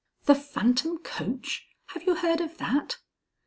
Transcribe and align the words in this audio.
"The 0.25 0.33
phantom 0.33 0.97
coach! 1.03 1.63
Have 1.89 2.07
you 2.07 2.15
heard 2.15 2.41
of 2.41 2.57
that?" 2.57 2.97